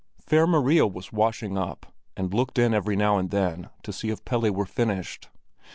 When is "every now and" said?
2.73-3.29